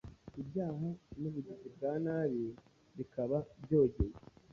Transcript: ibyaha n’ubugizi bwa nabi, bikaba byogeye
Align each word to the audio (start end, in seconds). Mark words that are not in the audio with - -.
ibyaha 0.41 0.87
n’ubugizi 1.21 1.67
bwa 1.75 1.93
nabi, 2.03 2.43
bikaba 2.97 3.37
byogeye 3.63 4.15